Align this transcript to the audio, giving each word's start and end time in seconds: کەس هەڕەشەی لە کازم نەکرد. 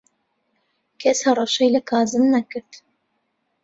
کەس 1.01 1.19
هەڕەشەی 1.27 1.73
لە 1.75 1.81
کازم 1.89 2.23
نەکرد. 2.35 2.71